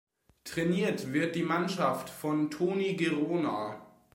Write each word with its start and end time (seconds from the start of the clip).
Trainiert 0.45 1.13
wird 1.13 1.35
die 1.35 1.43
Mannschaft 1.43 2.09
von 2.09 2.49
Toni 2.49 2.95
Gerona. 2.95 3.85